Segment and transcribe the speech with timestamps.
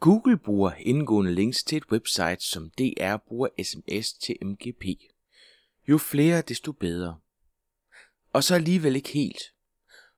[0.00, 4.84] Google bruger indgående links til et website, som DR bruger sms til MGP.
[5.88, 7.18] Jo flere, desto bedre.
[8.32, 9.42] Og så alligevel ikke helt.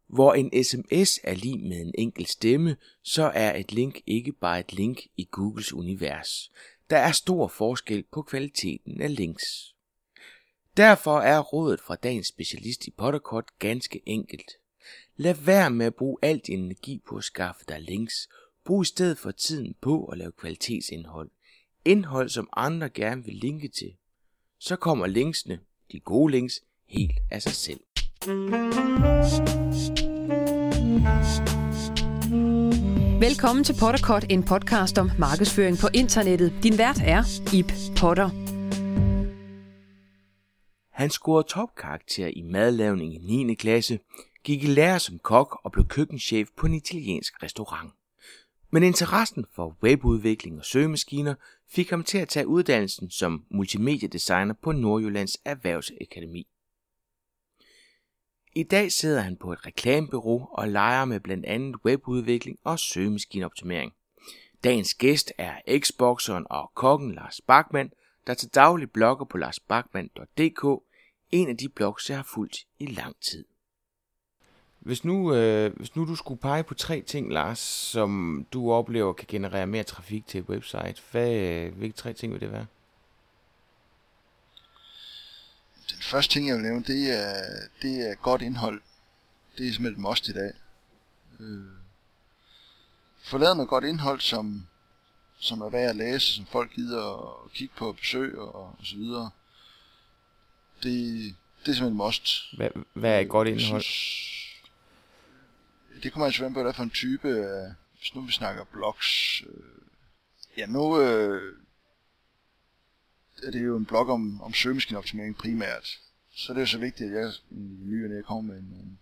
[0.07, 4.61] Hvor en sms er lige med en enkelt stemme, så er et link ikke bare
[4.61, 6.53] et link i Googles univers.
[6.91, 9.75] Der er stor forskel på kvaliteten af links.
[10.77, 14.51] Derfor er rådet fra dagens specialist i Potterkort ganske enkelt.
[15.17, 18.29] Lad være med at bruge al din energi på at skaffe dig links.
[18.69, 21.31] Brug i stedet for tiden på at lave kvalitetsindhold.
[21.85, 23.93] Indhold, som andre gerne vil linke til.
[24.59, 25.61] Så kommer linksene,
[25.93, 27.81] de gode links, helt af sig selv.
[33.21, 36.53] Velkommen til Potterkort, en podcast om markedsføring på internettet.
[36.63, 37.23] Din vært er
[37.55, 38.29] Ip Potter.
[40.91, 43.55] Han scorede topkarakter i madlavning i 9.
[43.55, 43.99] klasse,
[44.45, 47.98] gik i lære som kok og blev køkkenchef på en italiensk restaurant.
[48.71, 51.35] Men interessen for webudvikling og søgemaskiner
[51.69, 56.47] fik ham til at tage uddannelsen som multimediedesigner på Nordjyllands Erhvervsakademi.
[58.55, 63.93] I dag sidder han på et reklamebureau og leger med blandt andet webudvikling og søgemaskineoptimering.
[64.65, 67.93] Dagens gæst er Xboxeren og kokken Lars Bachmann,
[68.27, 70.85] der til daglig blogger på larsbachmann.dk,
[71.31, 73.45] en af de blogs, jeg har fulgt i lang tid.
[74.81, 79.13] Hvis nu, øh, hvis nu du skulle pege på tre ting, Lars, som du oplever
[79.13, 82.67] kan generere mere trafik til et website, hvad, øh, hvilke tre ting vil det være?
[85.91, 87.35] Den første ting, jeg vil nævne, det er,
[87.83, 88.81] det er godt indhold.
[89.59, 90.53] Det er simpelthen must i dag.
[91.41, 91.65] Øh,
[93.23, 94.67] få lavet noget godt indhold, som,
[95.39, 98.77] som er værd at læse, som folk gider at kigge på og besøge og, og
[98.83, 99.31] så videre.
[100.83, 101.35] Det,
[101.65, 102.57] det er simpelthen must.
[102.57, 103.83] Hvad, hvad er et godt indhold?
[103.83, 104.38] Synes,
[106.03, 109.43] det kommer altså an på, hvad for en type, øh, hvis nu vi snakker blogs.
[109.47, 109.83] Øh,
[110.57, 111.57] ja, nu øh,
[113.43, 115.99] er det jo en blog om, om søgemaskineoptimering primært.
[116.37, 118.99] Så det er jo så vigtigt, at jeg i ny og kommer med en, en,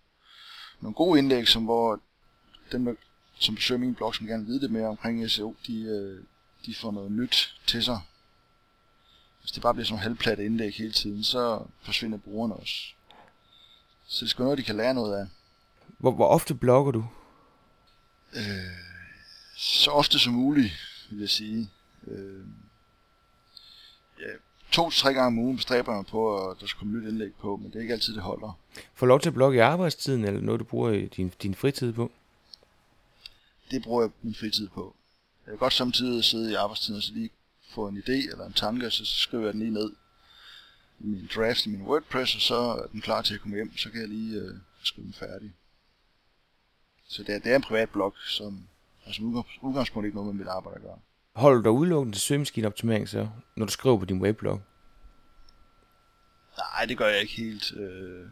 [0.81, 2.01] nogle gode indlæg, som hvor
[2.71, 2.93] dem, der,
[3.39, 6.23] som besøger min blog, som gerne vil vide det mere omkring SEO, de, øh,
[6.65, 8.01] de får noget nyt til sig.
[9.41, 12.93] Hvis det bare bliver sådan halvplatte indlæg hele tiden, så forsvinder brugerne også.
[14.07, 15.27] Så det skal være noget, de kan lære noget af.
[15.97, 17.07] Hvor, hvor ofte blogger du?
[18.33, 18.43] Øh,
[19.55, 20.73] så ofte som muligt,
[21.09, 21.69] vil jeg sige.
[22.07, 22.45] Øh,
[24.19, 24.25] ja,
[24.71, 27.07] to til tre gange om ugen bestræber jeg mig på, at der skal komme nyt
[27.09, 28.59] indlæg på, men det er ikke altid, det holder.
[28.93, 32.11] Får lov til at blogge i arbejdstiden, eller noget, du bruger din, din fritid på?
[33.71, 34.95] Det bruger jeg min fritid på.
[35.45, 37.29] Jeg kan godt samtidig sidde i arbejdstiden og så lige
[37.69, 39.91] få en idé eller en tanke, og så skriver jeg den lige ned
[40.99, 43.77] i min draft i min WordPress, og så er den klar til at komme hjem,
[43.77, 45.53] så kan jeg lige øh, skrive den færdig.
[47.07, 48.67] Så det er, det er en privat blog, som
[49.03, 50.99] har som udgangspunkt ikke noget med mit arbejde at gøre.
[51.35, 54.61] Holder du dig udelukkende til søgemaskineoptimering så, når du skriver på din weblog?
[56.57, 57.73] Nej, det gør jeg ikke helt.
[57.73, 58.27] Øh.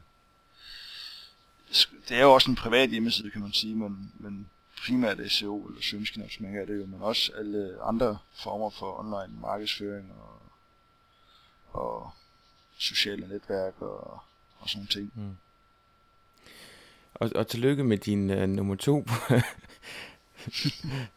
[2.10, 4.50] Det er jo også en privat hjemmeside, kan man sige, men, men
[4.86, 10.14] primært SEO eller søgemaskineoptimering er det jo, men også alle andre former for online markedsføring
[10.14, 10.42] og,
[11.82, 12.12] og
[12.78, 14.20] sociale netværk og,
[14.60, 15.12] og sådan nogle ting.
[15.16, 15.38] Mm.
[17.16, 19.06] Og, og tillykke med din uh, nummer to.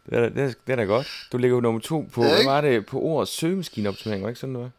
[0.06, 1.08] det, er, det, er, det er da godt.
[1.32, 4.40] Du ligger jo nummer to på, ja, hvad var det, på ordets søgemaskineoptimering, var ikke
[4.40, 4.72] sådan noget?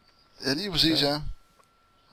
[0.46, 1.08] Ja, lige præcis, ja.
[1.08, 1.14] ja.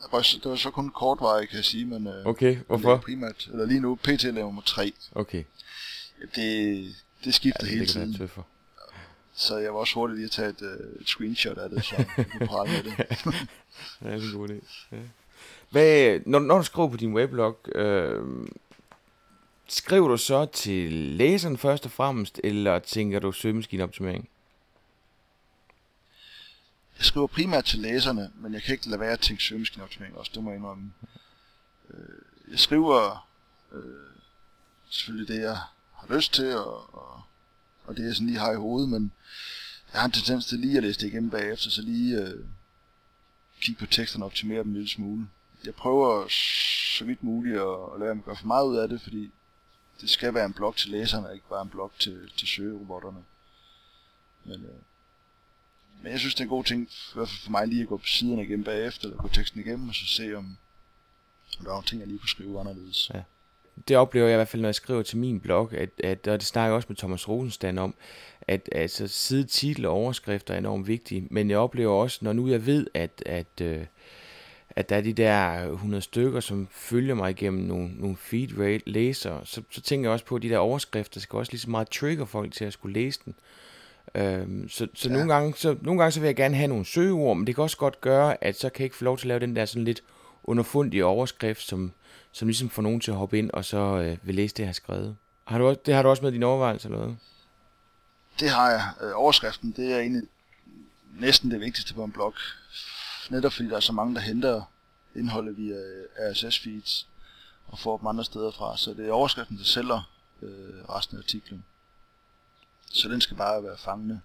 [0.03, 2.07] Det var, det var så kun kortvarig, kan jeg sige, men...
[2.07, 2.97] Uh, okay, hvorfor?
[2.97, 4.93] Primært, eller lige nu, PT laver nummer 3.
[5.15, 5.43] Okay.
[6.35, 8.13] Det, det skifter ja, det hele tiden.
[8.17, 8.41] Tøffer.
[9.35, 11.95] Så jeg var også hurtigt lige at tage et, uh, et screenshot af det, så
[11.97, 12.97] jeg kunne prale med det.
[14.01, 14.85] ja, det er en god idé.
[14.91, 14.97] Ja.
[15.69, 18.21] Hvad, når, når du skriver på din weblog, øh,
[19.67, 24.29] Skriver du så til læseren først og fremmest, eller tænker du søgemaskineoptimering?
[26.97, 30.31] Jeg skriver primært til læserne, men jeg kan ikke lade være at tænke søgemaskineoptimering også,
[30.35, 30.93] det må jeg indrømme.
[31.89, 33.27] Øh, jeg skriver
[33.71, 33.81] øh,
[34.89, 35.57] selvfølgelig det, jeg
[35.93, 37.21] har lyst til, og, og,
[37.85, 39.11] og det, jeg sådan lige har i hovedet, men
[39.93, 42.45] jeg har en tendens til lige at læse det igennem bagefter, så lige øh,
[43.61, 45.27] kigge på teksterne og optimere dem en lille smule.
[45.65, 46.25] Jeg prøver
[46.97, 49.01] så vidt muligt at, at lade være med at gøre for meget ud af det,
[49.01, 49.31] fordi
[50.01, 53.23] det skal være en blog til læserne, ikke bare en blog til, til søgerobotterne.
[54.43, 54.81] Men, øh,
[56.01, 57.87] men jeg synes, det er en god ting, i hvert fald for mig lige at
[57.87, 60.57] gå på siderne igen bagefter, eller gå teksten igennem, og så se, om,
[61.59, 63.11] om der er nogle ting, jeg lige kunne skrive anderledes.
[63.13, 63.21] Ja.
[63.87, 66.39] Det oplever jeg i hvert fald, når jeg skriver til min blog, at, at og
[66.39, 67.95] det snakker jeg også med Thomas Rosenstand om,
[68.41, 72.47] at altså, side, titel og overskrifter er enormt vigtige, men jeg oplever også, når nu
[72.47, 73.85] jeg ved, at, at øh,
[74.77, 79.39] at der er de der 100 stykker, som følger mig igennem nogle, nogle feed læser,
[79.43, 81.89] så, så tænker jeg også på, at de der overskrifter skal også lige så meget
[81.89, 83.35] trigger folk til at skulle læse den.
[84.15, 85.13] Øhm, så så, Ja.
[85.15, 87.61] nogle gange, så nogle gange så vil jeg gerne have nogle søgeord, men det kan
[87.63, 89.65] også godt gøre, at så kan jeg ikke få lov til at lave den der
[89.65, 90.03] sådan lidt
[90.43, 91.91] underfundige overskrift, som,
[92.31, 94.67] som ligesom får nogen til at hoppe ind og så øh, vil læse det, jeg
[94.67, 95.15] har skrevet.
[95.45, 97.15] Har du, også- det har du også med din overvejelse eller hvad?
[98.39, 98.83] Det har jeg.
[99.01, 100.23] Øh, overskriften, det er egentlig
[101.19, 102.33] næsten det vigtigste på en blog.
[103.29, 104.63] Netop fordi der er så mange, der henter
[105.15, 107.05] indholdet via øh, RSS-feeds
[107.67, 108.77] og får dem andre steder fra.
[108.77, 110.09] Så det er overskriften, der sælger
[110.41, 111.65] øh, resten af artiklen.
[112.89, 114.21] Så den skal bare være fangende.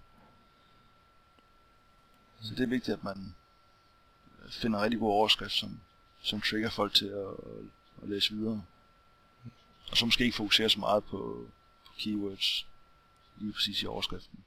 [2.41, 3.35] Så det er vigtigt, at man
[4.43, 5.79] øh, finder en rigtig god overskrift, som,
[6.21, 7.27] som trigger folk til at,
[8.03, 8.63] at læse videre.
[9.91, 11.47] Og så måske ikke fokusere så meget på,
[11.85, 12.65] på keywords
[13.37, 14.39] lige præcis i overskriften.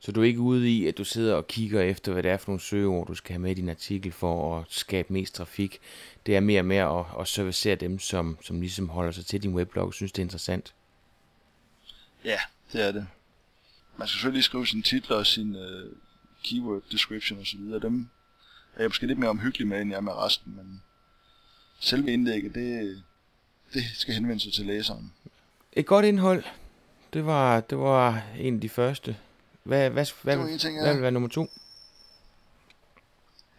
[0.00, 2.36] Så du er ikke ude i, at du sidder og kigger efter, hvad det er
[2.36, 5.78] for nogle søgeord, du skal have med i din artikel for at skabe mest trafik.
[6.26, 9.42] Det er mere og mere at, at servicere dem, som, som ligesom holder sig til
[9.42, 10.74] din weblog og synes, det er interessant.
[12.24, 12.38] Ja,
[12.72, 13.06] det er det.
[13.96, 15.92] Man skal selvfølgelig skrive sine titler og sin øh,
[16.44, 17.60] keyword description osv.
[17.82, 18.08] Dem
[18.74, 20.82] er jeg måske lidt mere omhyggelig med, end jeg er med resten, men
[21.80, 23.02] selve indlægget, det,
[23.74, 25.12] det skal henvende sig til læseren.
[25.72, 26.44] Et godt indhold,
[27.12, 29.16] det var, det var en af de første.
[29.68, 31.50] Hvad, hvad, hvad, Det var en ting, hvad vil være nummer to?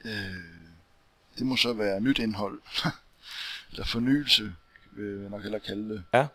[0.05, 0.11] Øh,
[1.37, 2.61] det må så være nyt indhold,
[3.71, 4.55] eller fornyelse,
[4.91, 6.03] vil jeg nok hellere kalde det.
[6.13, 6.27] Ja.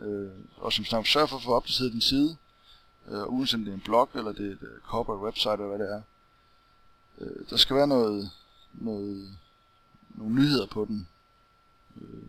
[0.00, 2.36] Øh, og som sagt, sørg for at få opdateret din side,
[3.08, 5.66] øh, uanset om det er en blog, eller det er et øh, corporate website, eller
[5.66, 6.02] hvad det er.
[7.18, 8.30] Øh, der skal være noget,
[8.72, 9.38] noget,
[10.08, 11.08] nogle nyheder på den,
[11.96, 12.22] øh,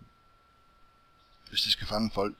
[1.49, 2.35] hvis det skal fange folk.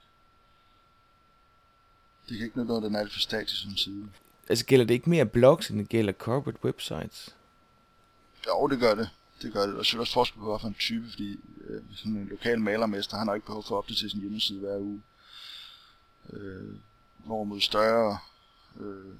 [2.29, 4.09] Det kan ikke nytte noget, at den er alt for statisk som side.
[4.49, 7.35] Altså gælder det ikke mere blogs, end det gælder corporate websites?
[8.47, 9.09] Jo, det gør det.
[9.41, 9.75] Det gør det.
[9.75, 12.27] Og så er der også forskel på, hvad for en type, fordi øh, sådan en
[12.27, 15.01] lokal malermester, han har ikke behov for at opdatere sin hjemmeside hver uge.
[16.33, 16.75] Øh,
[17.17, 18.17] hvorimod større
[18.79, 19.15] øh,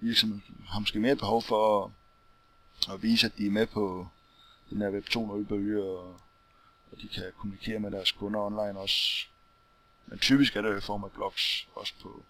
[0.00, 1.90] virksomheder har måske mere behov for at,
[2.94, 4.08] at vise, at de er med på
[4.70, 6.20] den her Web 2.0 bølge, og,
[6.92, 9.26] og de kan kommunikere med deres kunder online også.
[10.06, 12.24] Men typisk er det jo i form af blogs, også på,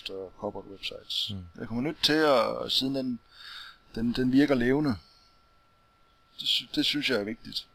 [0.00, 1.30] på større corporate websites.
[1.30, 1.60] Mm.
[1.60, 3.18] Jeg kommer nødt til at, siden den,
[3.94, 4.94] den, den virker levende,
[6.40, 7.66] det, sy- det synes jeg er vigtigt.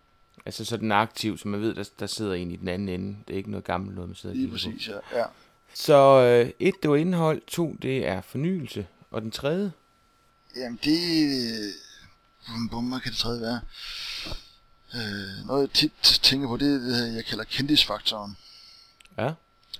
[0.45, 2.89] Altså så den er aktiv, så man ved, der, der sidder en i den anden
[2.89, 3.17] ende.
[3.27, 4.71] Det er ikke noget gammelt noget, man sidder og Lige kigger på.
[4.71, 5.19] præcis, ja.
[5.19, 5.25] ja.
[5.73, 7.41] Så øh, et, det var indhold.
[7.47, 8.87] To, det er fornyelse.
[9.11, 9.71] Og den tredje?
[10.55, 11.73] Jamen det...
[12.47, 13.61] Bum, bum, hvad kan det tredje være?
[14.95, 18.37] Øh, noget jeg tit tænker på, det er det, jeg kalder kendisfaktoren.
[19.17, 19.25] Ja.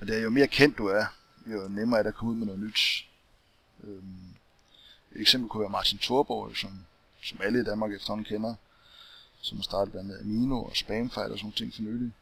[0.01, 1.06] Og det er jo mere kendt du er,
[1.48, 3.06] jo nemmere er det at komme ud med noget nyt.
[3.84, 4.34] Øhm,
[5.12, 6.86] et eksempel kunne være Martin Thorborg, som,
[7.24, 8.56] som alle i Danmark efterhånden kender,
[9.42, 12.13] som har startet blandt andet Amino og Spamfight og sådan nogle ting for nylig.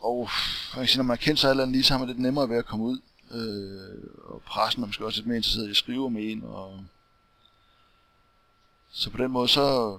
[0.00, 0.28] Og
[0.74, 2.48] man kan sige, når man har kendt sig alt lige, så har man lidt nemmere
[2.48, 3.00] ved at komme ud.
[3.30, 6.42] Øh, og pressen er måske også lidt mere interesseret i at skrive med en.
[6.44, 6.84] Og
[8.90, 9.98] så på den måde, så,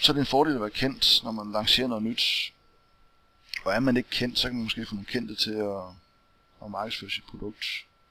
[0.00, 2.53] så er det en fordel at være kendt, når man lancerer noget nyt.
[3.64, 5.82] Og er man ikke kendt, så kan man måske få nogle kendte til at,
[6.64, 7.64] at markedsføre sit produkt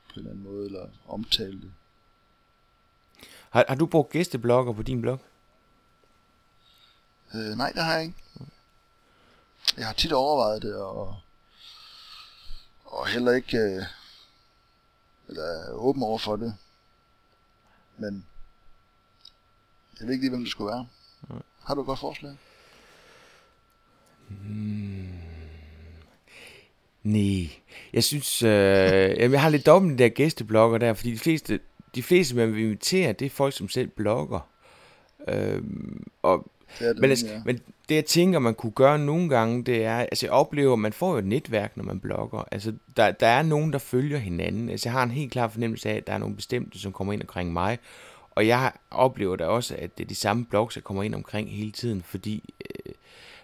[0.08, 1.74] på en eller anden måde, eller omtale det.
[3.50, 5.20] Har, har du brugt gæsteblogger på din blog?
[7.34, 8.18] Øh, nej, det har jeg ikke.
[9.78, 11.20] Jeg har tit overvejet det, og,
[12.86, 13.84] og heller ikke øh,
[15.28, 16.56] eller er åben over for det.
[17.98, 18.26] Men
[20.00, 20.88] jeg ved ikke lige, hvem det skulle være.
[21.64, 22.38] Har du et godt forslag?
[27.04, 27.50] Nej,
[27.94, 28.50] jeg synes, øh,
[29.32, 31.60] jeg har lidt dobbelt de der gæsteblogger der, fordi de fleste,
[31.96, 34.48] de fleste, man vil invitere, det er folk, som selv blogger.
[35.28, 36.48] Øhm, og,
[36.80, 37.42] Det er det, men, altså, ja.
[37.46, 40.94] men det jeg tænker, man kunne gøre nogle gange, det er, altså jeg oplever, man
[40.94, 42.44] får jo et netværk, når man blogger.
[42.52, 44.70] Altså der, der er nogen, der følger hinanden.
[44.70, 47.14] Altså jeg har en helt klar fornemmelse af, at der er nogle bestemte, som kommer
[47.14, 47.80] ind omkring mig.
[48.32, 51.52] Og jeg oplever da også, at det er de samme blogs, jeg kommer ind omkring
[51.52, 52.93] hele tiden, fordi øh,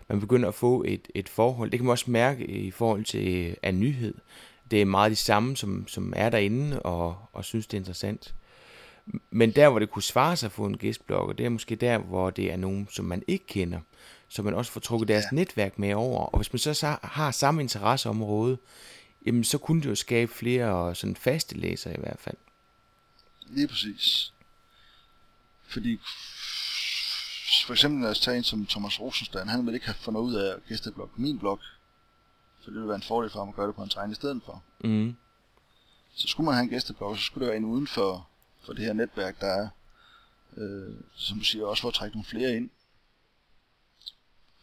[0.09, 1.71] man begynder at få et, et forhold.
[1.71, 4.13] Det kan man også mærke i forhold til øh, af nyhed.
[4.71, 8.33] Det er meget de samme, som, som er derinde og, og synes, det er interessant.
[9.31, 11.97] Men der, hvor det kunne svare sig at få en gæstblogger, det er måske der,
[11.97, 13.79] hvor det er nogen, som man ikke kender,
[14.27, 15.35] så man også får trukket deres Ja.
[15.35, 16.21] netværk med over.
[16.25, 18.57] Og hvis man så, så har samme interesseområde,
[19.25, 22.35] jamen så kunne det jo skabe flere sådan faste læsere i hvert fald.
[23.47, 24.33] Lige præcis.
[25.67, 25.99] Fordi
[27.65, 30.33] for eksempel lad os tage en som Thomas Rosenstein, han vil ikke have fundet ud
[30.35, 31.59] af at gæsteblog på min blog.
[32.59, 34.15] For det ville være en fordel for ham at gøre det på en tegn i
[34.15, 34.63] stedet for.
[34.83, 35.15] Mm.
[36.15, 38.29] Så skulle man have en gæsteblog, så skulle det være en uden for,
[38.61, 39.69] for det her netværk, der er.
[40.57, 42.69] Øh, som du siger, også for at trække nogle flere ind.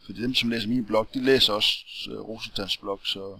[0.05, 1.77] Fordi dem, som læser min blog, de læser også
[2.11, 3.39] øh, Rosensteins blog, så,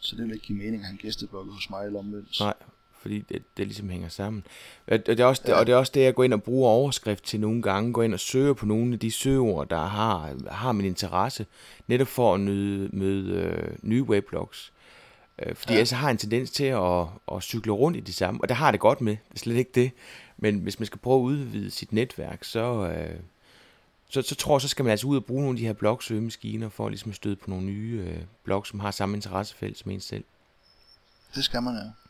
[0.00, 2.40] Så det vil ikke give mening at have en gæsteblogger hos mig eller omvendt.
[2.40, 2.54] Nej,
[3.02, 4.44] fordi det, det ligesom hænger sammen.
[4.86, 5.54] Og det, er også, ja.
[5.54, 8.02] og det er også det, jeg går ind og bruger overskrift til nogle gange, går
[8.02, 11.46] ind og søger på nogle af de søgeord, der har, har min interesse,
[11.86, 14.72] netop for at nyde, møde øh, nye weblogs.
[15.38, 15.78] Øh, fordi ja.
[15.78, 18.56] jeg så har en tendens til at, at cykle rundt i det samme, og det
[18.56, 19.90] har det godt med, det er slet ikke det.
[20.36, 23.20] Men hvis man skal prøve at udvide sit netværk, så, øh,
[24.10, 25.72] så, så tror jeg, så skal man altså ud og bruge nogle af de her
[25.72, 29.90] blogsøgemaskiner, for at ligesom støde på nogle nye øh, blogs, som har samme interessefelt som
[29.90, 30.24] en selv.
[31.34, 32.01] Det skal man, ja.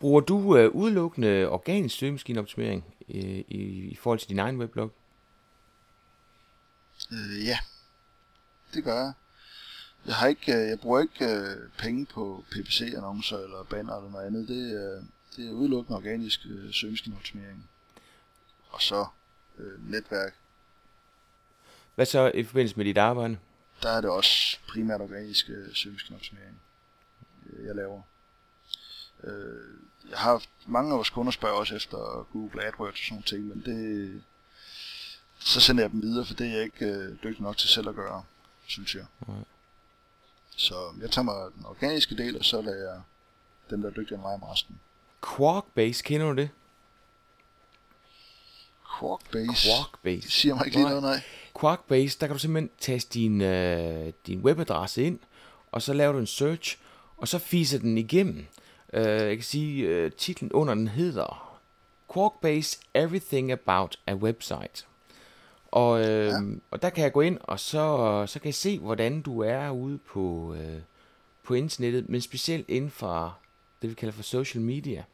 [0.00, 4.92] Bruger du øh, udelukkende organisk søgemaskineoptimering øh, i, i forhold til din egen weblog?
[7.12, 7.58] Øh, ja,
[8.74, 9.12] det gør jeg.
[10.06, 14.26] Jeg, har ikke, øh, jeg bruger ikke øh, penge på PPC-annoncer eller banner eller noget
[14.26, 14.48] andet.
[14.48, 15.02] Det, øh,
[15.36, 17.68] det er udelukkende organisk øh, søgemaskineoptimering.
[18.70, 19.06] Og så
[19.58, 20.34] øh, netværk.
[21.94, 23.38] Hvad så i forbindelse med dit arbejde?
[23.82, 26.60] Der er det også primært organisk øh, søgemaskineoptimering,
[27.52, 28.02] øh, jeg laver.
[29.24, 33.14] Øh, jeg har haft mange af vores kunder spørger også efter Google AdWords og sådan
[33.14, 34.22] nogle ting, men det,
[35.38, 37.88] så sender jeg dem videre, for det er jeg ikke øh, dygtig nok til selv
[37.88, 38.22] at gøre,
[38.66, 39.04] synes jeg.
[39.22, 39.32] Okay.
[40.56, 43.00] Så jeg tager mig den organiske del, og så lader jeg
[43.70, 44.80] dem, der er dygtige end mig om resten.
[45.36, 46.50] Quarkbase, kender du det?
[48.98, 49.68] Quarkbase?
[49.68, 50.22] Quarkbase.
[50.22, 51.22] Det siger mig ikke lige noget, nej.
[51.60, 55.18] Quarkbase, der kan du simpelthen taste din, øh, din webadresse ind,
[55.72, 56.78] og så laver du en search,
[57.16, 58.46] og så fiser den igennem.
[58.92, 61.60] Øh, jeg kan sige, øh, titlen under den hedder
[62.14, 64.84] Quarkbase Everything About a Website.
[65.66, 66.40] Og, øh, ja.
[66.70, 69.70] og der kan jeg gå ind, og så, så kan jeg se, hvordan du er
[69.70, 70.80] ude på, øh,
[71.44, 73.38] på internettet, men specielt inden for
[73.82, 75.04] det, vi kalder for social media.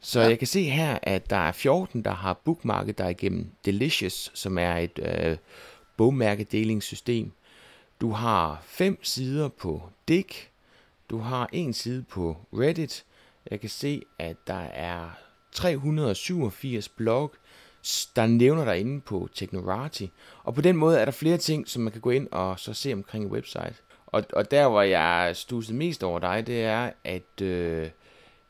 [0.00, 0.28] Så ja.
[0.28, 4.58] jeg kan se her, at der er 14, der har bookmarket dig igennem Delicious, som
[4.58, 5.36] er et øh,
[5.96, 7.32] bogmærkedelingssystem.
[8.00, 10.50] Du har fem sider på Dick.
[11.10, 13.04] Du har en side på Reddit.
[13.50, 15.10] Jeg kan se, at der er
[15.52, 17.34] 387 blog,
[18.16, 20.10] der nævner dig inde på Technorati.
[20.44, 22.74] Og på den måde er der flere ting, som man kan gå ind og så
[22.74, 23.74] se omkring website.
[24.06, 27.90] Og, og der, hvor jeg stuset mest over dig, det er, at, øh,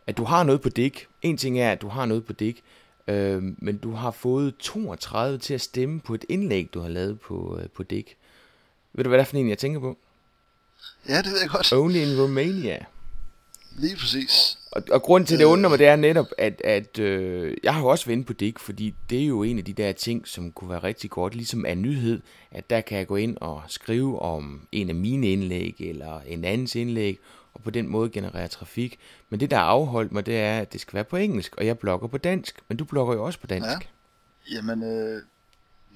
[0.07, 1.07] at du har noget på dæk.
[1.23, 2.63] En ting er, at du har noget på dæk,
[3.09, 7.21] øh, men du har fået 32 til at stemme på et indlæg, du har lavet
[7.21, 8.17] på, øh, på dæk.
[8.93, 9.97] Ved du, hvad det er for en, jeg tænker på?
[11.09, 11.73] Ja, det ved jeg godt.
[11.73, 12.79] Only in Romania.
[13.79, 14.59] Lige præcis.
[14.71, 17.75] Og, og grunden til, at det undrer mig, det er netop, at, at øh, jeg
[17.75, 20.29] har jo også vendt på det, fordi det er jo en af de der ting,
[20.29, 23.63] som kunne være rigtig godt, ligesom af nyhed, at der kan jeg gå ind og
[23.69, 27.19] skrive om en af mine indlæg, eller en andens indlæg,
[27.55, 28.99] og på den måde generere trafik.
[29.31, 31.67] Men det, der har afholdt mig, det er, at det skal være på engelsk, og
[31.67, 33.69] jeg blogger på dansk, men du blogger jo også på dansk.
[33.69, 34.57] Ja.
[34.57, 35.23] Jamen, øh,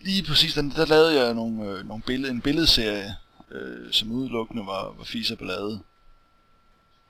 [0.03, 3.15] lige præcis, der, der lavede jeg nogle, øh, nogle billed, en billedserie,
[3.51, 5.81] øh, som udelukkende var, var fiser ballade.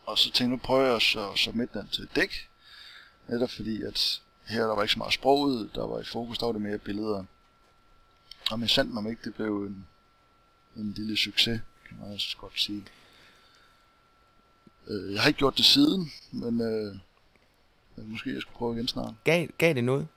[0.04, 2.48] Og så tænkte jeg, nu prøver jeg så, så midt den til dæk.
[3.28, 6.46] Netop fordi, at her der var ikke så meget sproget, der var i fokus, der
[6.46, 7.24] var det mere billeder.
[8.50, 9.86] Og med sandt om ikke, det blev en,
[10.76, 12.84] en lille succes, kan man også godt sige.
[14.86, 16.96] Øh, jeg har ikke gjort det siden, men øh,
[17.96, 19.14] måske jeg skulle prøve igen snart.
[19.24, 20.08] Gav, gav det noget?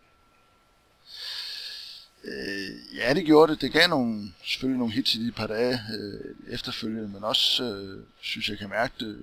[2.24, 3.62] Øh, ja, det gjorde det.
[3.62, 8.03] Det gav nogle, selvfølgelig nogle hits i de par dage øh, efterfølgende, men også øh,
[8.22, 9.18] synes jeg kan mærke det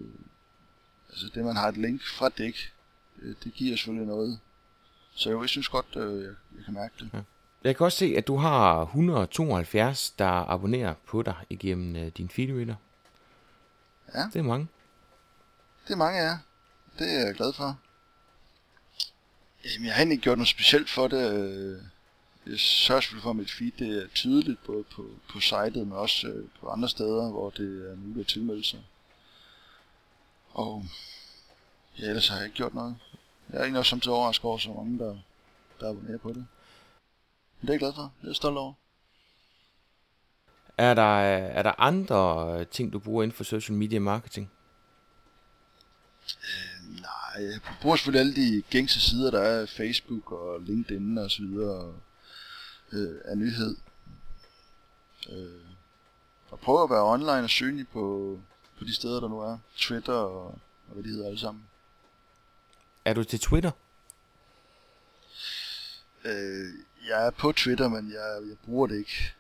[1.11, 2.73] altså det man har et link fra dæk,
[3.23, 4.39] det, det giver selvfølgelig noget.
[5.15, 7.11] Så jo, jeg synes godt, øh, jeg, jeg kan mærke det.
[7.15, 7.21] Ja.
[7.65, 12.29] Jeg kan også se, at du har 172, der abonnerer på dig igennem øh, din
[12.29, 12.75] feedreader.
[14.15, 14.23] Ja.
[14.33, 14.69] Det er mange.
[15.87, 16.39] Det er mange, ja.
[16.99, 17.79] Det er jeg glad for.
[19.65, 21.33] Jamen, jeg har egentlig ikke gjort noget specielt for det.
[21.33, 21.83] Øh,
[22.51, 25.93] jeg sørger selvfølgelig for, at mit feed det er tydeligt, både på, på sitet, men
[25.93, 28.81] også øh, på andre steder, hvor det er muligt at tilmelde sig.
[30.53, 30.85] Og
[31.99, 32.97] ja, ellers har jeg ikke gjort noget.
[33.51, 35.17] Jeg er egentlig også samtidig overrasket over så mange, der,
[35.81, 36.37] der abonnerer på det.
[36.37, 36.47] Men
[37.61, 38.03] det er jeg glad for.
[38.03, 38.73] Det er jeg stolt over.
[40.79, 41.19] Er der,
[41.59, 44.51] er der andre ting, du bruger inden for social media marketing?
[46.43, 51.31] Øh, nej, jeg bruger selvfølgelig alle de gængse sider, der er Facebook og LinkedIn og
[51.31, 51.95] så videre
[52.93, 53.77] øh, af nyhed.
[55.31, 55.71] Øh,
[56.51, 58.39] og prøver at være online og synlig på,
[58.79, 59.59] på de steder, der nu er.
[59.77, 60.47] Twitter og,
[60.89, 61.65] og hvad de hedder alle sammen.
[63.05, 63.71] Er du til Twitter?
[66.25, 66.75] Øh,
[67.09, 69.33] jeg er på Twitter, men jeg, jeg bruger det ikke.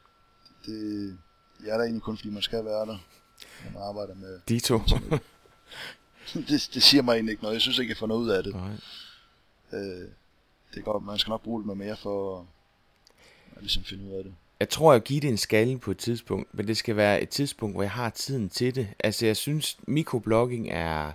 [0.66, 1.18] Det,
[1.64, 2.98] jeg er der egentlig kun, fordi man skal være der.
[3.74, 4.40] Man arbejder med...
[4.48, 4.78] De to.
[6.48, 7.54] det, det siger mig egentlig ikke noget.
[7.54, 8.54] Jeg synes ikke, jeg får noget ud af det.
[8.54, 8.72] Nej.
[9.72, 10.08] Øh,
[10.74, 12.46] det er godt, man skal nok bruge det noget mere for
[13.60, 14.34] at ligesom finde ud af det.
[14.60, 17.28] Jeg tror, jeg giver det en skalle på et tidspunkt, men det skal være et
[17.28, 18.88] tidspunkt, hvor jeg har tiden til det.
[18.98, 21.12] Altså, jeg synes, mikroblogging er...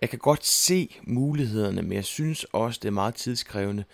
[0.00, 3.84] Jeg kan godt se mulighederne, men jeg synes også, det er meget tidskrævende.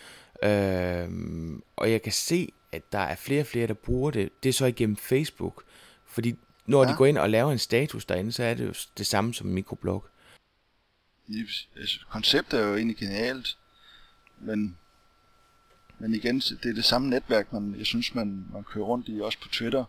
[0.43, 4.31] Øhm, og jeg kan se, at der er flere og flere, der bruger det.
[4.43, 5.65] Det er så igennem Facebook.
[6.07, 6.35] Fordi
[6.67, 6.91] når ja.
[6.91, 9.49] de går ind og laver en status derinde, så er det jo det samme som
[9.49, 10.05] en mikroblog.
[11.77, 13.59] Altså, konceptet er jo egentlig genialt,
[14.41, 14.79] men
[15.99, 19.21] men igen, det er det samme netværk, man, jeg synes, man, man kører rundt i,
[19.21, 19.85] også på Twitter.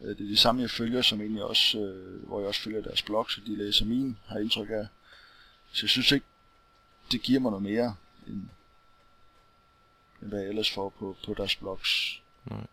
[0.00, 2.82] Øh, det er det samme, jeg følger, som egentlig også, øh, hvor jeg også følger
[2.82, 4.86] deres blog, så de læser min, har indtryk af.
[5.72, 6.26] Så jeg synes ikke,
[7.12, 7.94] det giver mig noget mere,
[8.26, 8.42] end,
[10.22, 12.22] end hvad jeg ellers får på, på deres blogs.
[12.50, 12.66] Nej.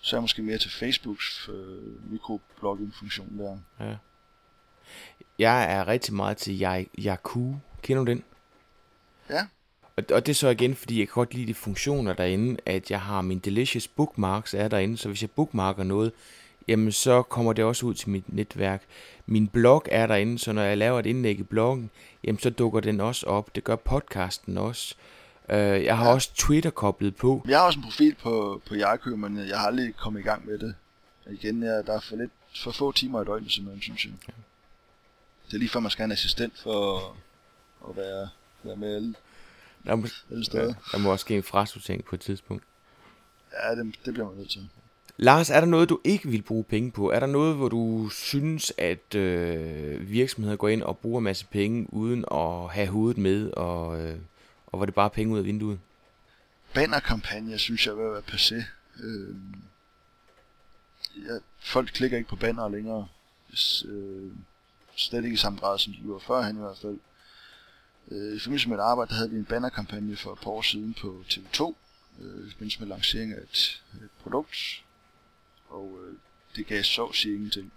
[0.00, 3.58] Så er jeg måske mere til Facebooks øh, mikroblogging-funktion der.
[3.80, 3.96] Ja.
[5.38, 6.62] Jeg er rigtig meget til
[6.98, 7.54] Yaku.
[7.82, 8.24] Kender du den?
[9.30, 9.46] Ja.
[9.96, 12.90] Og, og det er så igen, fordi jeg kan godt lide de funktioner derinde, at
[12.90, 16.12] jeg har min Delicious Bookmarks er derinde, så hvis jeg bookmarker noget,
[16.68, 18.82] jamen så kommer det også ud til mit netværk.
[19.26, 21.90] Min blog er derinde, så når jeg laver et indlæg i bloggen,
[22.24, 23.54] jamen så dukker den også op.
[23.54, 24.94] Det gør podcasten også.
[25.48, 26.12] Uh, jeg har ja.
[26.12, 27.44] også Twitter koblet på.
[27.48, 30.46] Jeg har også en profil på, på Jarkø, men jeg har aldrig kommet i gang
[30.46, 30.74] med det.
[31.30, 32.30] Igen, jeg, der er for, lidt,
[32.62, 34.12] for få timer i døgnet, simpelthen, synes jeg.
[34.28, 34.32] Ja.
[35.46, 36.98] Det er lige før, man skal have en assistent for
[37.88, 38.28] at være,
[38.62, 39.14] være med alle
[39.86, 42.64] der må, ja, der må også ske en frasortering på et tidspunkt.
[43.52, 44.68] Ja, det, det bliver man nødt til.
[45.16, 47.10] Lars, er der noget, du ikke vil bruge penge på?
[47.10, 51.46] Er der noget, hvor du synes, at øh, virksomheder går ind og bruger en masse
[51.46, 54.18] penge, uden at have hovedet med, og, øh,
[54.66, 55.80] og hvor det bare er penge ud af vinduet?
[56.74, 58.64] Bannerkampagne, synes jeg vil være passé.
[59.02, 59.36] Øh,
[61.16, 63.08] ja, folk klikker ikke på banner længere.
[63.48, 64.30] Hvis, øh,
[64.96, 66.98] slet ikke i samme grad, som de gjorde førhen i hvert fald.
[68.10, 70.62] Øh, I forbindelse med et arbejde, der havde vi en bannerkampagne for et par år
[70.62, 71.74] siden på TV2,
[72.20, 74.84] øh, i forbindelse med lancering af et, et produkt,
[75.68, 76.14] og øh,
[76.56, 77.72] det gav så at sige ingenting.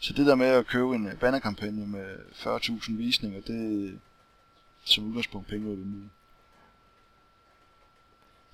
[0.00, 3.98] Så det der med at købe en øh, bannerkampagne med 40.000 visninger, det er
[4.84, 6.10] som udgangspunkt penge ud nu.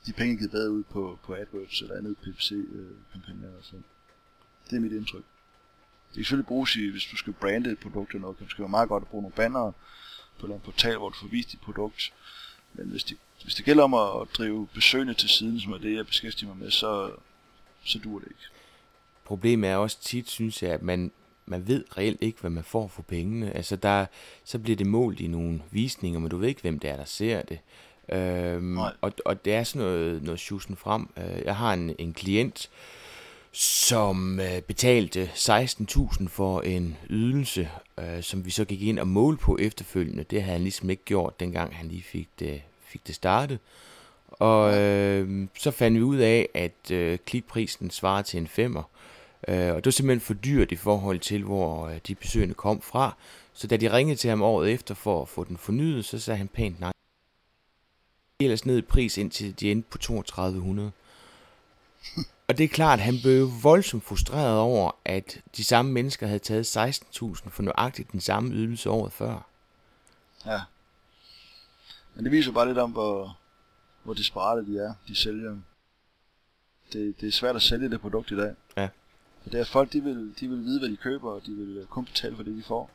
[0.06, 3.48] De penge givet bedre ud på, på AdWords eller andet PPC-kampagner.
[3.48, 3.56] Øh, så.
[3.56, 3.76] Altså.
[4.70, 5.24] Det er mit indtryk.
[6.10, 8.62] Det kan selvfølgelig bruges i, hvis du skal brande et produkt eller noget, det skal
[8.62, 9.72] være meget godt at bruge nogle bannere
[10.38, 12.12] på en portal, hvor du får vist dit produkt.
[12.74, 15.96] Men hvis det, hvis det gælder om at drive besøgende til siden, som er det,
[15.96, 17.10] jeg beskæftiger mig med, så,
[17.84, 18.42] så duer det ikke.
[19.24, 21.12] Problemet er også tit, synes jeg, at man,
[21.46, 23.52] man ved reelt ikke, hvad man får for pengene.
[23.52, 24.06] Altså der,
[24.44, 27.04] så bliver det målt i nogle visninger, men du ved ikke, hvem det er, der
[27.04, 27.58] ser det.
[28.08, 31.10] Øhm, og, og det er sådan noget, noget sjusen frem.
[31.16, 32.70] Øh, jeg har en, en klient,
[33.52, 39.36] som øh, betalte 16.000 for en ydelse, øh, som vi så gik ind og mål
[39.36, 40.24] på efterfølgende.
[40.24, 43.58] Det havde han ligesom ikke gjort, dengang han lige fik det, fik det startet.
[44.28, 48.82] Og øh, så fandt vi ud af, at øh, klikprisen svarer til en femmer.
[49.48, 52.80] Øh, og det var simpelthen for dyrt i forhold til, hvor øh, de besøgende kom
[52.80, 53.16] fra.
[53.52, 56.38] Så da de ringede til ham året efter for at få den fornyet, så sagde
[56.38, 56.92] han pænt nej.
[58.40, 60.92] Ellers ned i pris indtil de endte på 3200.
[62.50, 66.38] Og det er klart, at han blev voldsomt frustreret over, at de samme mennesker havde
[66.38, 69.46] taget 16.000 for nøjagtigt den samme ydelse året før.
[70.46, 70.60] Ja.
[72.14, 73.38] Men det viser bare lidt om, hvor,
[74.02, 75.56] hvor desperate de er, de sælger.
[76.92, 78.54] Det, det er svært at sælge det produkt i dag.
[78.76, 78.88] Ja.
[79.42, 81.86] For det er folk, de vil, de vil vide, hvad de køber, og de vil
[81.90, 82.90] kun betale for det, de får.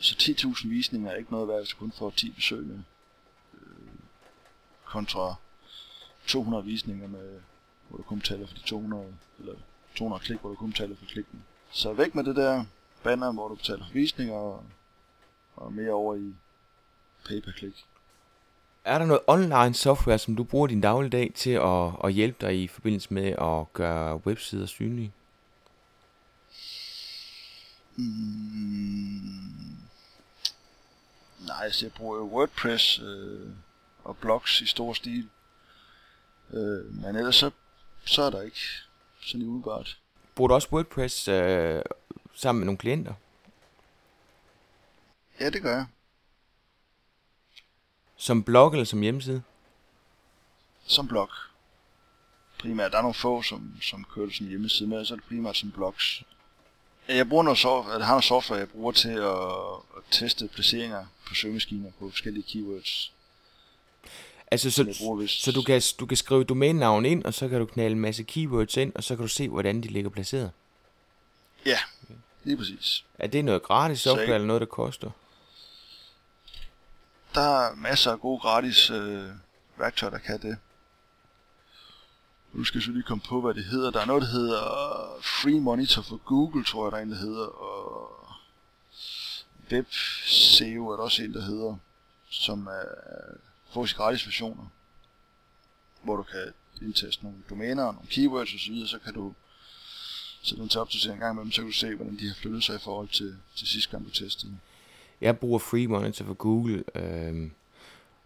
[0.00, 2.84] Så 10.000 visninger er ikke noget værd, hvis du kun får 10 besøgende.
[3.54, 3.60] Øh,
[4.84, 5.34] kontra
[6.26, 7.40] 200 visninger med
[7.88, 9.54] hvor du kun betaler for de 200, eller
[9.94, 11.42] 200 klik, hvor du kun betaler for klikken.
[11.70, 12.64] Så væk med det der
[13.02, 14.62] banner, hvor du betaler for visninger, og,
[15.56, 16.34] og mere over i
[17.28, 17.84] pay per click.
[18.84, 22.62] Er der noget online software, som du bruger din dagligdag til at, at hjælpe dig
[22.62, 25.12] i forbindelse med at gøre websider synlige?
[27.96, 28.04] Mm,
[31.46, 33.48] nej, så jeg bruger WordPress øh,
[34.04, 35.28] og blogs i stor stil.
[36.52, 37.50] Øh, men ellers så
[38.04, 38.60] så er der ikke
[39.20, 39.98] sådan i udbart.
[40.34, 41.82] Bruger du også WordPress øh,
[42.34, 43.14] sammen med nogle klienter?
[45.40, 45.86] Ja, det gør jeg.
[48.16, 49.42] Som blog eller som hjemmeside?
[50.86, 51.30] Som blog.
[52.58, 52.92] Primært.
[52.92, 55.56] Der er nogle få, som, som kører det som hjemmeside, men så er det primært
[55.56, 56.22] som blogs.
[57.08, 61.06] Jeg bruger noget software, eller har noget software, jeg bruger til at, at teste placeringer
[61.28, 63.13] på søgemaskiner på forskellige keywords.
[64.54, 64.84] Altså, så,
[65.28, 68.22] så du, kan, du kan skrive domænenavn ind, og så kan du knalde en masse
[68.22, 70.50] keywords ind, og så kan du se, hvordan de ligger placeret.
[71.66, 71.78] Ja,
[72.44, 73.04] lige præcis.
[73.18, 75.10] Er det noget gratis software, så, eller noget, der koster?
[77.34, 79.24] Der er masser af gode gratis øh,
[79.78, 80.56] værktøjer, der kan det.
[82.52, 83.90] Nu skal jeg så lige komme på, hvad det hedder.
[83.90, 84.60] Der er noget, der hedder
[85.20, 87.46] Free Monitor for Google, tror jeg, der er en, der hedder.
[87.46, 88.10] Og
[89.72, 89.86] Web
[90.26, 91.76] SEO er der også en, der hedder,
[92.30, 92.82] som er,
[93.74, 94.66] fås gratis versioner,
[96.02, 99.34] hvor du kan indtaste nogle domæner og nogle keywords osv., så kan du
[100.42, 102.64] sætte dem til opdatering en gang imellem, så kan du se, hvordan de har flyttet
[102.64, 104.58] sig i forhold til, til sidste gang, du testede.
[105.20, 107.50] Jeg bruger Free Monitor for Google, øh,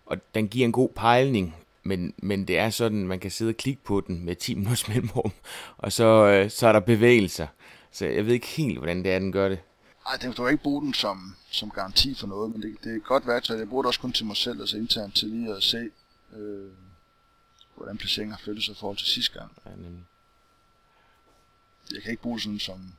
[0.07, 3.57] og den giver en god pejling, men, men det er sådan, man kan sidde og
[3.57, 5.33] klikke på den med 10 minutters mellemrum,
[5.79, 7.47] og så, øh, så er der bevægelser.
[7.93, 9.59] Så jeg ved ikke helt, hvordan det er, den gør det.
[10.09, 12.93] Ej, det, du kan ikke bruge den som, som garanti for noget, men det, det
[12.93, 13.57] er et godt værktøj.
[13.57, 15.91] Jeg bruger det også kun til mig selv, altså internt til lige at se,
[16.33, 16.71] øh,
[17.77, 19.53] hvordan placeringen har flyttet sig i forhold til sidste gang.
[19.67, 20.05] Ja, nemlig.
[21.93, 22.93] Jeg kan ikke bruge sådan som...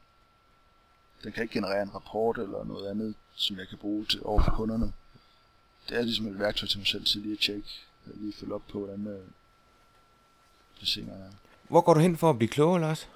[1.23, 4.43] Den kan ikke generere en rapport eller noget andet, som jeg kan bruge til over
[4.43, 4.93] for kunderne.
[5.89, 7.69] Det er ligesom et værktøj til mig selv til lige at tjekke,
[8.05, 9.27] lige følge op på, hvordan øh,
[10.77, 11.29] placeringer er.
[11.69, 13.07] Hvor går du hen for at blive klogere, Lars?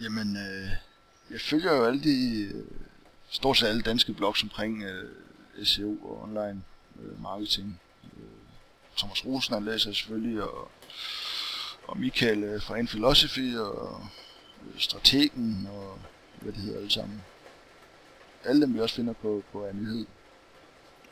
[0.00, 0.70] Jamen, øh,
[1.30, 2.64] jeg følger jo alle de, øh,
[3.30, 5.10] stort set alle danske blogs omkring øh,
[5.64, 6.62] SEO og online
[7.00, 7.80] øh, marketing.
[8.04, 8.22] Øh,
[8.96, 10.70] Thomas Rosen læser jeg selvfølgelig, og,
[11.86, 14.00] og Michael øh, fra Infilosophy, og
[14.66, 15.98] øh, Strategen, og
[16.40, 17.22] hvad det hedder alle sammen.
[18.44, 20.06] Alle dem vi også finder på, på nyhed.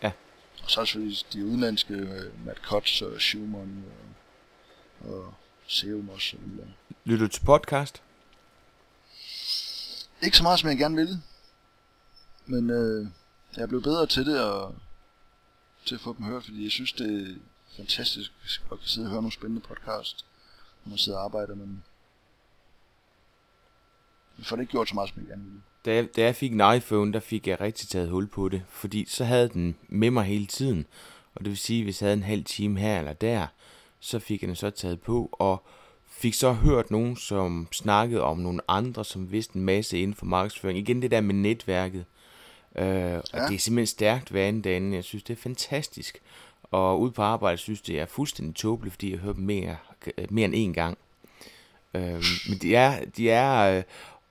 [0.03, 0.12] Ja.
[0.62, 3.85] Og så er selvfølgelig de udenlandske, øh, Matt Kotz og Schumann,
[5.01, 5.35] og, og
[5.66, 6.37] Seum også.
[7.05, 8.03] Lytter du til podcast?
[10.22, 11.22] Ikke så meget, som jeg gerne ville.
[12.46, 13.07] Men øh,
[13.57, 14.74] jeg blev bedre til det, og
[15.85, 17.35] til at få dem hørt, fordi jeg synes, det er
[17.76, 20.26] fantastisk at kunne sidde og høre nogle spændende podcast,
[20.85, 21.85] når man sidder og arbejder, men
[24.38, 25.62] jeg får det ikke gjort så meget, som jeg gerne ville.
[25.85, 28.62] Da jeg, da jeg fik en iPhone, der fik jeg rigtig taget hul på det,
[28.68, 30.87] fordi så havde den med mig hele tiden.
[31.35, 33.46] Og det vil sige, hvis jeg havde en halv time her eller der,
[34.00, 35.66] så fik jeg den så taget på, og
[36.18, 40.26] fik så hørt nogen, som snakkede om nogle andre, som vidste en masse inden for
[40.26, 40.79] markedsføring.
[40.79, 42.05] Igen det der med netværket.
[42.76, 42.90] Øh, og
[43.35, 43.46] Ja.
[43.46, 44.92] det er simpelthen stærkt dag.
[44.92, 46.22] Jeg synes, det er fantastisk.
[46.62, 49.76] Og ude på arbejde synes det er fuldstændig tåbeligt, fordi jeg hører dem mere,
[50.31, 50.98] mere end én gang.
[51.94, 53.83] Øh, men de er, de er øh,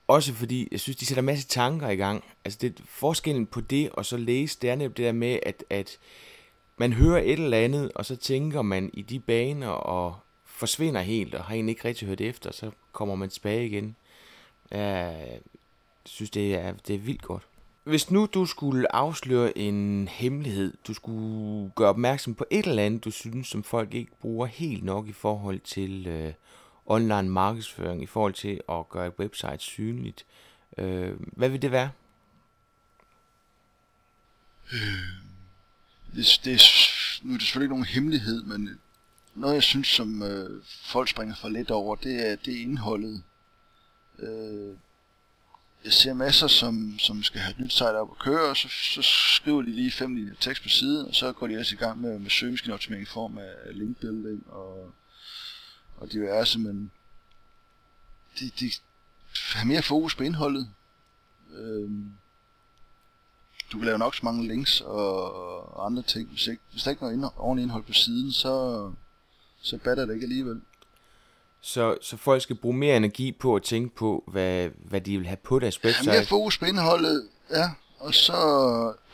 [0.08, 2.24] også fordi, jeg synes, de sætter en masse tanker i gang.
[2.44, 5.64] Altså det, forskellen på det og så læse, det er netop det der med, at,
[5.70, 5.98] at
[6.76, 10.16] man hører et eller andet, og så tænker man i de baner, og
[10.56, 13.96] forsvinder helt, og har egentlig ikke rigtig hørt efter, så kommer man tilbage igen.
[14.70, 15.40] Jeg
[16.06, 17.42] synes, det er, det er vildt godt.
[17.84, 23.04] Hvis nu du skulle afsløre en hemmelighed, du skulle gøre opmærksom på et eller andet,
[23.04, 26.32] du synes, som folk ikke bruger helt nok i forhold til øh,
[26.86, 30.26] online markedsføring, i forhold til at gøre et website synligt,
[30.78, 31.90] øh, hvad vil det være?
[36.14, 38.80] Det, det, er- nu er det selvfølgelig ikke nogen hemmelighed, men
[39.36, 43.22] noget jeg synes, som øh, folk springer for lidt over, det er, det er indholdet.
[44.18, 44.76] Øh,
[45.84, 48.68] jeg ser masser, som, som skal have et nyt site op at køre, og så,
[48.68, 49.02] så
[49.36, 52.00] skriver de lige fem linjer tekst på siden, og så går de også i gang
[52.00, 54.92] med, med søgemaskineoptimering i form af link building og,
[55.96, 56.90] og diverse, men
[58.38, 58.70] de, de
[59.54, 60.68] har mere fokus på indholdet.
[61.54, 61.90] Øh,
[63.72, 65.34] du kan lave nok så mange links og,
[65.76, 66.28] og andre ting.
[66.28, 68.92] Hvis, ikke, hvis der ikke er noget indhold, ordentligt indhold på siden, så,
[69.66, 70.60] så batter det ikke alligevel.
[71.60, 75.26] Så, så folk skal bruge mere energi på at tænke på, hvad, hvad de vil
[75.26, 76.28] have på deres Have mere website.
[76.28, 78.32] fokus på indholdet, ja, og så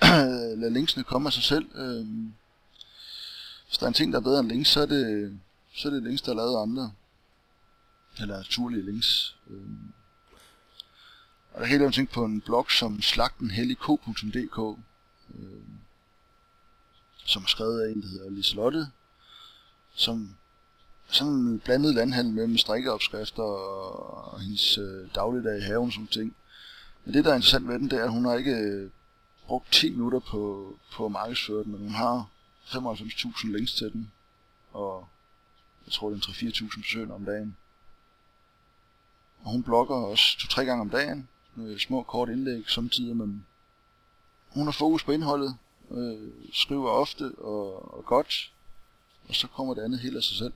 [0.60, 1.66] lad linksene komme af sig selv.
[1.74, 2.32] Øhm,
[3.66, 5.38] hvis der er en ting, der er bedre end links, så er det,
[5.74, 6.92] så er det links, der er lavet af andre.
[8.20, 9.36] Eller naturlige links.
[9.50, 9.92] Øhm,
[11.52, 14.78] og der er helt ting på en blog som slagtenhelligko.dk,
[15.34, 15.78] øhm,
[17.24, 18.86] som er skrevet af en, der hedder Liselotte,
[19.94, 20.36] som
[21.12, 26.36] sådan en blandet landhandel mellem strikkeopskrifter og, hendes øh, dagligdag i haven og sådan ting.
[27.04, 28.90] Men det, der er interessant ved den, det er, at hun har ikke øh,
[29.46, 32.28] brugt 10 minutter på, på at markedsføre den, men hun har
[32.66, 34.12] 95.000 links til den,
[34.72, 35.08] og
[35.86, 37.56] jeg tror, det er 3-4.000 besøgende om dagen.
[39.44, 43.46] Og hun blogger også to-tre gange om dagen, med små kort indlæg samtidig, men
[44.48, 45.56] hun har fokus på indholdet,
[45.90, 48.52] øh, skriver ofte og, og godt,
[49.28, 50.52] og så kommer det andet helt af sig selv.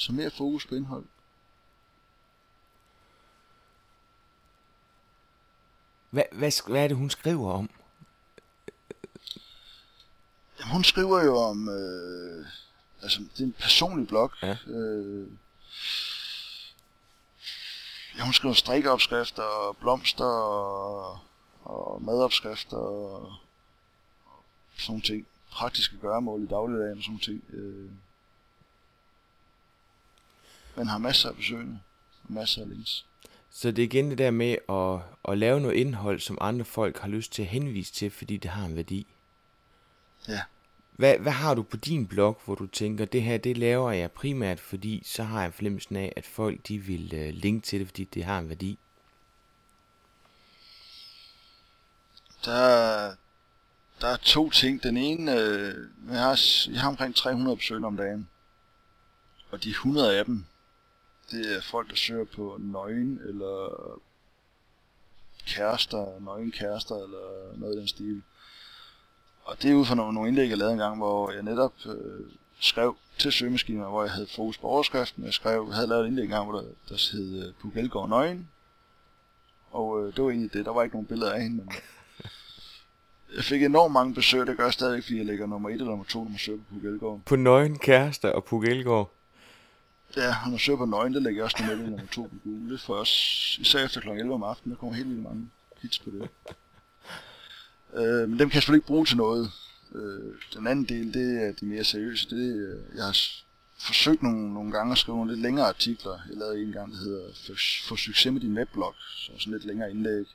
[0.00, 1.04] Så mere fokus på indhold.
[6.10, 7.70] Hvad, hvad, hvad er det, hun skriver om?
[10.58, 12.46] Jamen, hun skriver jo om, øh,
[13.02, 14.32] altså det er en personlig blog.
[14.42, 14.56] Ja.
[14.66, 15.28] Øh,
[18.16, 21.18] ja, hun skriver strikkeopskrifter, og blomster og,
[21.62, 23.22] og madopskrifter og,
[24.26, 24.44] og
[24.76, 25.26] sådan nogle ting.
[25.50, 27.54] Praktiske gøremål i dagligdagen og sådan nogle ting.
[27.54, 27.90] Øh,
[30.76, 31.78] men har masser af besøgende.
[32.24, 33.04] Og masser af links.
[33.50, 35.00] Så det er igen det der med at,
[35.32, 38.50] at lave noget indhold, som andre folk har lyst til at henvise til, fordi det
[38.50, 39.06] har en værdi.
[40.28, 40.40] Ja.
[40.92, 44.10] Hvad, hvad har du på din blog, hvor du tænker, det her, det laver jeg
[44.10, 47.88] primært, fordi så har jeg fornemmelsen af, at folk de vil uh, linke til det,
[47.88, 48.78] fordi det har en værdi?
[52.44, 53.14] Der,
[54.00, 54.82] der er to ting.
[54.82, 55.74] Den ene, øh,
[56.10, 58.28] jeg, har, jeg har omkring 300 besøgende om dagen.
[59.50, 60.44] Og de 100 af dem,
[61.30, 63.74] det er folk, der søger på nøgen, eller
[65.46, 68.22] kærester, nøgen kærester, eller noget i den stil.
[69.44, 71.72] Og det er ud fra nogle, nogle indlæg, jeg lavede en gang, hvor jeg netop
[71.86, 72.26] øh,
[72.60, 75.24] skrev til søgemaskiner, hvor jeg havde fokus på overskriften.
[75.24, 77.76] Jeg skrev, jeg havde lavet et indlæg en gang, hvor der, der hed øh, Puk
[77.76, 78.48] Elgård Nøgen.
[79.70, 80.64] Og øh, det var egentlig det.
[80.64, 81.72] Der var ikke nogen billeder af hende, men
[83.36, 84.46] jeg fik enormt mange besøg.
[84.46, 86.58] Det gør jeg stadigvæk, fordi jeg lægger nummer 1 eller nummer 2, når man søger
[86.58, 87.20] på Puk Elgård.
[87.26, 89.12] På nøgen kærester og Puk Elgård?
[90.16, 92.36] Ja, når man søger på nøgen, der lægger jeg også nummer 1 nummer 2 på
[92.44, 92.72] Google.
[92.72, 93.14] Det får jeg også,
[93.60, 94.08] især efter kl.
[94.08, 95.50] 11 om aftenen, der kommer helt vildt mange
[95.82, 96.28] hits på det.
[97.94, 99.52] Øh, men dem kan jeg selvfølgelig ikke bruge til noget.
[99.94, 102.30] Øh, den anden del, det er de mere seriøse.
[102.30, 103.16] Det, er, øh, jeg har
[103.78, 106.18] forsøgt nogle, nogle gange at skrive nogle lidt længere artikler.
[106.28, 107.32] Jeg lavede en gang, der hedder
[107.88, 110.26] Få succes med din webblog, så sådan lidt længere indlæg.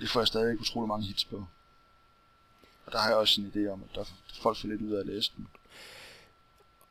[0.00, 1.46] Det får jeg stadig utrolig mange hits på.
[2.86, 4.04] Og der har jeg også en idé om, at der
[4.42, 5.48] folk får lidt ud af at læse den.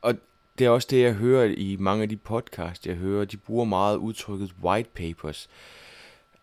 [0.02, 0.16] Og
[0.60, 3.26] det er også det, jeg hører i mange af de podcasts, jeg hører.
[3.26, 5.50] De bruger meget udtrykket white papers.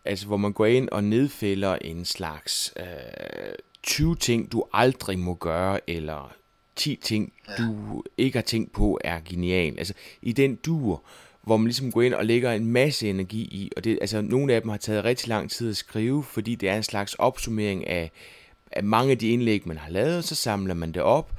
[0.05, 2.85] Altså, hvor man går ind og nedfælder en slags øh,
[3.83, 6.35] 20 ting, du aldrig må gøre, eller
[6.75, 9.77] 10 ting, du ikke har tænkt på, er genial.
[9.77, 11.03] Altså, i den dur,
[11.41, 14.53] hvor man ligesom går ind og lægger en masse energi i, og det, altså, nogle
[14.53, 17.87] af dem har taget rigtig lang tid at skrive, fordi det er en slags opsummering
[17.87, 18.11] af,
[18.71, 21.31] af mange af de indlæg, man har lavet, så samler man det op,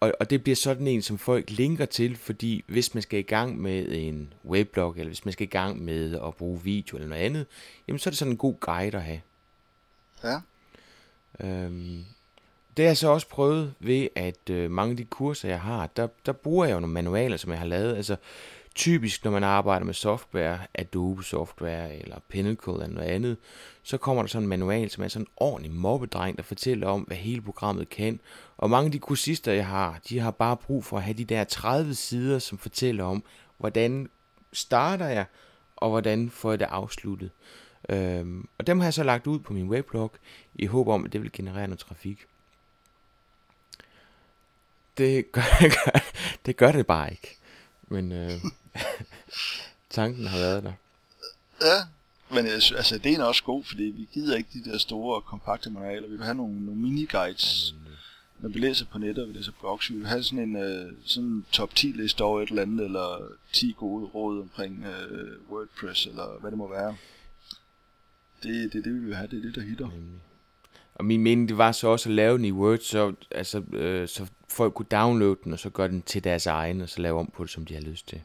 [0.00, 3.22] og, og det bliver sådan en, som folk linker til, fordi hvis man skal i
[3.22, 7.08] gang med en weblog, eller hvis man skal i gang med at bruge video eller
[7.08, 7.46] noget andet,
[7.88, 9.20] jamen så er det sådan en god guide at have.
[10.24, 10.40] Ja.
[11.40, 12.04] Øhm,
[12.76, 15.86] det har jeg så også prøvet ved, at øh, mange af de kurser, jeg har,
[15.86, 17.96] der, der bruger jeg jo nogle manualer, som jeg har lavet.
[17.96, 18.16] Altså
[18.74, 23.36] typisk, når man arbejder med software, Adobe Software eller Pinnacle eller noget andet,
[23.82, 27.00] så kommer der sådan en manual, som er sådan en ordentlig mobbedreng, der fortæller om,
[27.00, 28.20] hvad hele programmet kan.
[28.56, 31.24] Og mange af de kursister, jeg har, de har bare brug for at have de
[31.24, 33.22] der 30 sider, som fortæller om,
[33.58, 34.08] hvordan
[34.52, 35.24] starter jeg,
[35.76, 37.30] og hvordan får jeg det afsluttet.
[37.88, 40.12] Øhm, og dem har jeg så lagt ud på min weblog,
[40.54, 42.26] i håb om, at det vil generere noget trafik.
[44.98, 46.00] Det gør, gør,
[46.46, 47.39] det gør det bare ikke.
[47.90, 48.30] Men øh,
[49.90, 50.72] tanken har været der.
[51.62, 51.86] Ja,
[52.34, 56.08] men altså, det er også god, fordi vi gider ikke de der store, kompakte manualer.
[56.08, 57.74] Vi vil have nogle, nogle mini-guides.
[57.84, 57.90] Ja,
[58.38, 60.92] når vi læser på nettet, og vi læser blogs, vi vil have sådan en uh,
[61.04, 66.06] sådan top 10 liste over et eller andet, eller 10 gode råd omkring uh, WordPress,
[66.06, 66.96] eller hvad det må være.
[68.42, 69.28] Det, det er det, vi vil have.
[69.28, 69.90] Det er det, der hitter.
[71.00, 74.08] Og min mening, det var så også at lave den i Word, så, altså, øh,
[74.08, 77.18] så folk kunne downloade den, og så gøre den til deres egen, og så lave
[77.18, 78.20] om på det, som de har lyst til.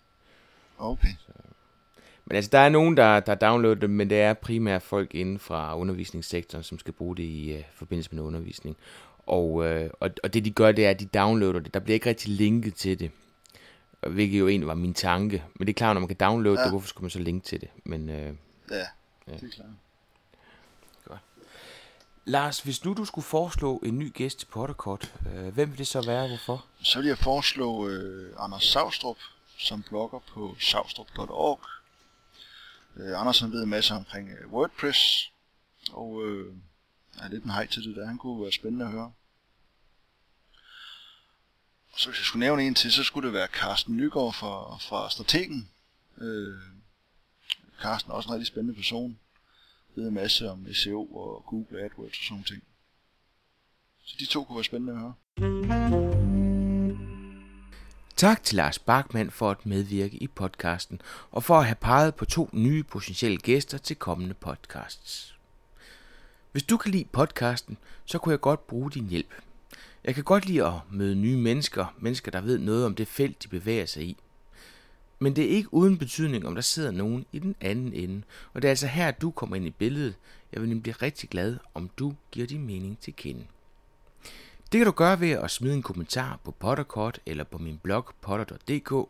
[0.77, 1.07] Okay.
[1.19, 1.31] Så.
[2.25, 5.39] Men altså, der er nogen, der, der downloader det, men det er primært folk inden
[5.39, 8.77] fra undervisningssektoren, som skal bruge det i uh, forbindelse med undervisning.
[9.25, 11.73] Og, uh, og, og det de gør, det er, at de downloader det.
[11.73, 13.11] Der bliver ikke rigtig linket til det.
[14.07, 15.43] Hvilket jo egentlig var min tanke.
[15.55, 16.63] Men det er klart, når man kan downloade ja.
[16.63, 17.69] det, hvorfor skulle man så linke til det?
[17.83, 18.25] Men, uh, ja,
[18.71, 18.83] ja,
[19.27, 19.69] det er klart.
[22.27, 25.87] Lars, hvis nu du skulle foreslå en ny gæst til Potterkort, øh, hvem vil det
[25.87, 26.65] så være, hvorfor?
[26.81, 29.17] Så vil jeg foreslå øh, Anders Savstrup,
[29.57, 31.59] som blogger på savstrup.org.
[32.95, 35.31] Øh, Anders han ved en masse omkring øh, WordPress,
[35.91, 36.53] og øh,
[37.17, 38.07] er lidt en hej til det der.
[38.07, 39.11] Han kunne være spændende at høre.
[41.93, 44.77] Og så hvis jeg skulle nævne en til, så skulle det være Carsten Nygaard fra,
[44.77, 45.69] fra Strategen.
[46.17, 46.59] Øh,
[47.81, 49.19] Carsten er også en rigtig spændende person
[49.95, 52.63] ved en masse om SEO og Google AdWords og sådan ting.
[54.03, 55.13] Så de to kunne være spændende at høre.
[58.15, 62.25] Tak til Lars Bachmann for at medvirke i podcasten, og for at have peget på
[62.25, 65.35] to nye potentielle gæster til kommende podcasts.
[66.51, 69.33] Hvis du kan lide podcasten, så kunne jeg godt bruge din hjælp.
[70.03, 73.43] Jeg kan godt lide at møde nye mennesker, mennesker der ved noget om det felt,
[73.43, 74.17] de bevæger sig i.
[75.25, 78.21] Men det er ikke uden betydning, om der sidder nogen i den anden ende.
[78.53, 80.15] Og det er altså her, du kommer ind i billedet.
[80.53, 83.45] Jeg vil nemlig blive rigtig glad, om du giver din mening til kende.
[84.71, 88.05] Det kan du gøre ved at smide en kommentar på Potterkort eller på min blog
[88.21, 89.09] potter.dk.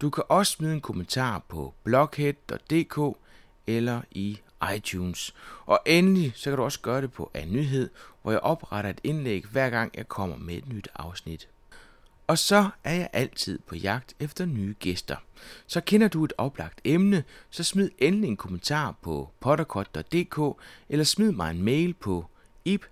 [0.00, 3.18] Du kan også smide en kommentar på bloghead.dk
[3.66, 4.38] eller i
[4.76, 5.34] iTunes.
[5.66, 7.90] Og endelig så kan du også gøre det på en nyhed
[8.22, 11.48] hvor jeg opretter et indlæg hver gang jeg kommer med et nyt afsnit.
[12.32, 15.16] Og så er jeg altid på jagt efter nye gæster.
[15.66, 21.32] Så kender du et oplagt emne, så smid endelig en kommentar på potterkort.dk eller smid
[21.32, 22.26] mig en mail på
[22.64, 22.84] ip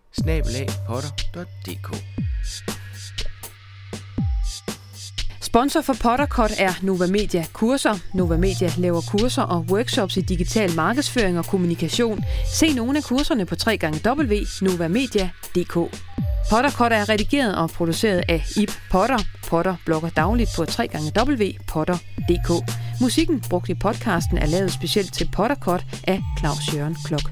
[5.50, 7.94] Sponsor for Pottercut er Nova Media Kurser.
[8.14, 12.24] Nova Media laver kurser og workshops i digital markedsføring og kommunikation.
[12.54, 15.74] Se nogle af kurserne på www.novamedia.dk.
[16.50, 19.18] Pottercut er redigeret og produceret af Ip Potter.
[19.48, 22.50] Potter blogger dagligt på www.potter.dk.
[23.00, 27.30] Musikken brugt i podcasten er lavet specielt til Pottercut af Claus Jørgen Klok.